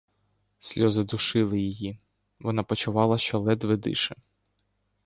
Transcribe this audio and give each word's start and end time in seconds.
Сльози 0.59 1.03
душили 1.03 1.59
її; 1.59 1.97
вона 2.39 2.63
почувала, 2.63 3.17
що 3.17 3.39
ледве 3.39 3.77
дише. 3.77 4.15